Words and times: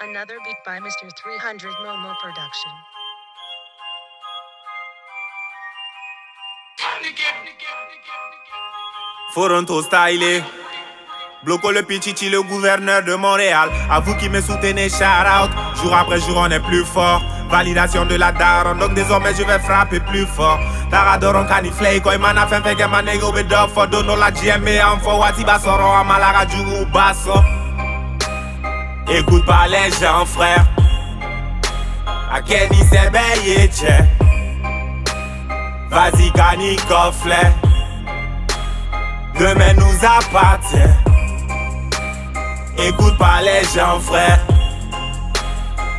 Another 0.00 0.38
beat 0.44 0.56
by 0.64 0.78
Mr. 0.78 1.10
300 1.12 1.70
Momo 1.82 2.14
Production. 2.20 2.70
Foronto 9.34 9.82
stylé. 9.82 10.44
Bloco 11.42 11.72
le 11.72 11.82
Pichichi, 11.82 12.30
le 12.30 12.42
gouverneur 12.42 13.02
de 13.02 13.16
Montréal. 13.16 13.70
À 13.90 13.98
vous 13.98 14.14
qui 14.16 14.28
me 14.28 14.40
soutenez, 14.40 14.88
shout 14.88 15.02
out. 15.02 15.50
Jour 15.82 15.92
après 15.92 16.20
jour, 16.20 16.36
on 16.36 16.50
est 16.50 16.60
plus 16.60 16.84
fort. 16.84 17.20
Validation 17.48 18.04
de 18.04 18.14
la 18.14 18.30
daron, 18.30 18.76
donc 18.76 18.94
désormais 18.94 19.34
je 19.34 19.42
vais 19.42 19.58
frapper 19.58 19.98
plus 19.98 20.26
fort. 20.26 20.60
Taradoron 20.90 21.44
caniflé, 21.46 22.00
quoi, 22.00 22.18
man 22.18 22.38
a 22.38 22.46
fait 22.46 22.62
fait 22.62 22.76
que 22.76 22.86
man 22.86 23.08
ego 23.08 23.32
be 23.32 23.42
dog 23.42 23.70
for 23.70 23.88
dono 23.88 24.14
la 24.14 24.30
GME, 24.30 24.80
en 24.80 25.00
fo 25.00 25.18
wati 25.18 25.44
basoro, 25.44 25.92
amalara 25.92 26.46
jugu 26.46 26.84
basso. 26.92 27.42
Écoute 29.10 29.46
pas 29.46 29.66
les 29.66 29.90
gens, 29.90 30.26
frère. 30.26 30.66
A 32.30 32.42
Kenny 32.42 32.84
c'est 32.90 33.10
béyé, 33.10 33.70
Vas-y, 35.90 36.30
Kani 36.32 36.76
cofflet. 36.86 37.52
Demain 39.40 39.72
nous 39.74 40.04
appartient. 40.04 40.76
Écoute 42.76 43.16
pas 43.16 43.40
les 43.40 43.64
gens, 43.74 43.98
frère. 44.00 44.40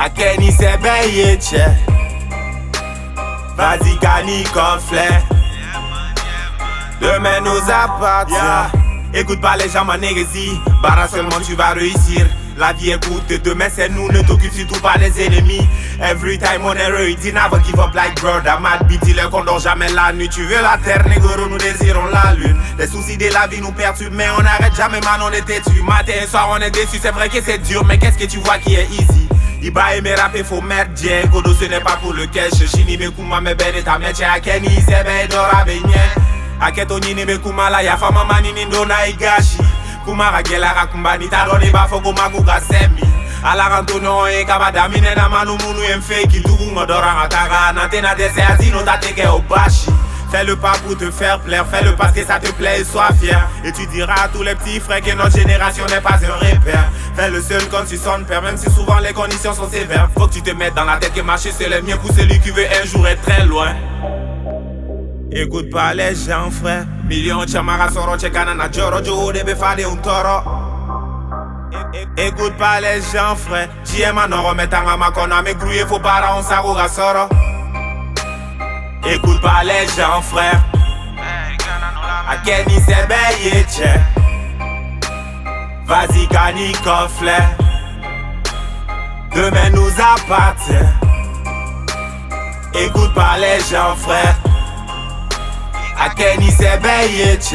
A 0.00 0.08
Kenny 0.08 0.50
c'est 0.50 0.78
béyé, 0.78 1.38
Vas-y, 3.56 3.98
Kani 3.98 4.44
cofflet. 4.44 5.22
Demain 7.02 7.40
nous 7.40 7.70
appartient. 7.70 8.83
Écoute 9.14 9.40
pas 9.40 9.56
les 9.56 9.68
gens, 9.68 9.84
ma 9.84 9.96
négazie. 9.96 10.60
Bara 10.82 11.06
seulement 11.06 11.40
tu 11.46 11.54
vas 11.54 11.70
réussir. 11.70 12.26
La 12.56 12.72
vie 12.72 12.90
écoute, 12.90 13.32
demain 13.44 13.66
c'est 13.74 13.88
nous, 13.88 14.10
ne 14.12 14.22
t'occupe 14.22 14.52
surtout 14.52 14.80
pas 14.80 14.96
des 14.96 15.24
ennemis. 15.24 15.66
Every 16.00 16.38
time 16.38 16.62
on 16.64 16.72
est 16.72 16.86
réussi, 16.86 17.32
never 17.32 17.62
give 17.64 17.78
up 17.78 17.94
like 17.94 18.20
brother. 18.20 18.60
Mad 18.60 18.86
beat, 18.86 19.00
il 19.06 19.16
qu'on 19.30 19.44
dort 19.44 19.60
jamais 19.60 19.88
la 19.92 20.12
nuit. 20.12 20.28
Tu 20.28 20.42
veux 20.44 20.60
la 20.62 20.78
terre, 20.78 21.06
négro, 21.08 21.30
nous 21.48 21.58
désirons 21.58 22.06
la 22.12 22.34
lune. 22.34 22.56
Les 22.78 22.86
soucis 22.86 23.16
de 23.16 23.26
la 23.32 23.46
vie 23.46 23.60
nous 23.60 23.72
perturbent, 23.72 24.14
mais 24.14 24.26
on 24.38 24.42
n'arrête 24.42 24.74
jamais, 24.76 25.00
man, 25.00 25.20
on 25.22 25.32
est 25.32 25.44
têtu. 25.44 25.82
Matin 25.82 26.12
et 26.22 26.26
soir, 26.26 26.48
on 26.50 26.58
est 26.58 26.70
déçu, 26.70 26.98
c'est 27.00 27.10
vrai 27.10 27.28
que 27.28 27.40
c'est 27.44 27.58
dur, 27.58 27.84
mais 27.84 27.98
qu'est-ce 27.98 28.18
que 28.18 28.26
tu 28.26 28.38
vois 28.38 28.58
qui 28.58 28.74
est 28.74 28.88
easy? 28.90 29.28
Iba 29.62 29.96
aimer 29.96 30.14
rapper, 30.14 30.44
faut 30.44 30.60
mettre 30.60 30.92
Dieu. 30.92 31.10
Kodo, 31.32 31.54
ce 31.54 31.64
n'est 31.64 31.80
pas 31.80 31.96
pour 32.02 32.12
le 32.12 32.26
cash. 32.26 32.66
Chini, 32.68 32.96
me 32.96 33.10
kuma, 33.10 33.40
me 33.40 33.54
bene, 33.54 33.82
ta 33.84 33.98
meche, 33.98 34.20
a 34.20 34.38
Kenny, 34.38 34.82
c'est 34.86 35.02
ben. 35.04 35.28
Aketo, 36.64 36.98
nyini, 36.98 37.24
me 37.26 37.38
kuma, 37.38 37.70
la 37.70 37.80
ya 37.82 37.96
fama, 37.96 38.24
manini, 38.24 38.64
ndona, 38.64 39.06
igashi. 39.06 39.58
kumara 40.04 40.42
gelara 40.42 40.86
kumbani 40.86 41.28
tadoni 41.28 41.70
bafoko 41.70 42.12
maguga 42.12 42.60
semi 42.60 43.00
alarantono 43.44 44.28
e 44.28 44.44
kabadamine 44.44 45.14
na 45.14 45.28
manu 45.28 45.56
munu 45.56 45.82
emfeki 45.82 46.40
tugungo 46.40 46.86
doranga 46.86 47.28
taga 47.28 47.72
nantena 47.72 48.14
dese 48.14 48.42
azino 48.42 48.82
tateke 48.82 49.26
obashi 49.26 49.90
Fais 50.30 50.42
le 50.42 50.56
pas 50.56 50.72
pour 50.84 50.98
te 50.98 51.08
faire 51.12 51.38
plaire, 51.38 51.64
fais 51.64 51.84
le 51.84 51.94
parce 51.94 52.10
que 52.12 52.24
ça 52.24 52.40
te 52.40 52.50
plaît 52.50 52.80
et 52.80 52.84
sois 52.84 53.12
fier. 53.20 53.38
Et 53.64 53.70
tu 53.70 53.86
diras 53.86 54.24
à 54.24 54.28
tous 54.28 54.42
les 54.42 54.56
petits 54.56 54.80
frères 54.80 55.00
que 55.00 55.12
notre 55.14 55.36
génération 55.38 55.84
n'est 55.86 56.00
pas 56.00 56.14
un 56.16 56.34
repère. 56.44 56.90
Fais 57.14 57.30
le 57.30 57.40
seul 57.40 57.62
quand 57.70 57.84
tu 57.88 57.96
sonnes 57.96 58.24
père, 58.24 58.42
même 58.42 58.56
si 58.56 58.68
souvent 58.68 58.98
les 58.98 59.12
conditions 59.12 59.54
sont 59.54 59.70
sévères. 59.70 60.08
Faut 60.18 60.26
que 60.26 60.32
tu 60.34 60.42
te 60.42 60.50
mettes 60.50 60.74
dans 60.74 60.82
la 60.86 60.96
tête 60.96 61.14
que 61.14 61.20
marcher 61.20 61.52
c'est 61.56 61.68
le 61.68 61.80
mien 61.82 61.96
pour 61.98 62.10
celui 62.12 62.40
qui 62.40 62.50
veut 62.50 62.66
un 62.66 62.84
jour 62.84 63.06
être 63.06 63.22
très 63.22 63.46
loin. 63.46 63.74
Écoute 65.36 65.68
pas 65.68 65.92
les 65.94 66.14
gens, 66.14 66.48
frère. 66.48 66.86
Million 67.08 67.44
chamara 67.44 67.90
soro 67.90 68.16
chekana 68.16 68.54
na 68.54 68.68
joro 68.70 69.02
jo 69.02 69.32
debe 69.32 69.56
fade 69.56 69.84
un 69.84 69.96
toro. 69.96 70.42
Écoute 72.16 72.56
pas 72.56 72.80
les 72.80 73.00
gens, 73.12 73.34
frère. 73.34 73.68
Jiema 73.84 74.28
no 74.28 74.42
remetanga 74.42 74.96
makona 74.96 75.42
me 75.42 75.52
grouiller 75.54 75.86
faut 75.86 75.98
para 75.98 76.36
on 76.36 76.42
soro. 76.42 77.28
Écoute 79.04 79.40
pas 79.42 79.64
les 79.64 79.88
gens, 79.96 80.22
frère. 80.22 80.62
A 82.28 82.36
Kenny 82.44 82.80
c'est 82.86 83.08
béyé, 83.08 83.64
tche. 83.64 83.98
Vas-y, 85.84 86.28
Kani 86.28 86.72
cofflet. 86.84 87.48
Demain 89.34 89.70
nous 89.70 89.90
appartient. 90.00 90.88
Écoute 92.72 93.12
pas 93.14 93.36
les 93.36 93.58
gens, 93.68 93.96
frère. 93.96 94.43
A 95.98 96.10
Kenny 96.10 96.50
c'est 96.50 96.80
béyé, 96.80 97.36
tche. 97.36 97.54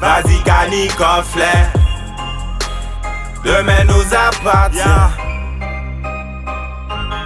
Vas-y, 0.00 0.42
Kani 0.44 0.88
cofflet. 0.88 1.66
Demain 3.44 3.84
nous 3.84 4.14
appartient. 4.14 4.78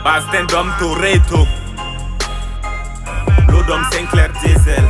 Bastien 0.05 0.45
Dom 0.45 0.73
Toretto. 0.79 1.47
L'Odom 3.49 3.83
Sinclair 3.93 4.31
Diesel. 4.43 4.85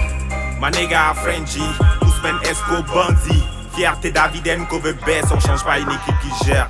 Manega 0.61 1.13
Frenchie. 1.15 1.61
Ousmane 2.03 2.41
Esco 2.45 2.83
Bandit. 2.93 3.45
Fierté 3.75 4.13
David 4.13 4.47
Nkove 4.47 4.95
Bess. 5.05 5.25
On 5.35 5.41
change 5.41 5.65
pas 5.65 5.79
une 5.79 5.91
équipe 5.91 6.19
qui 6.21 6.45
gère. 6.47 6.69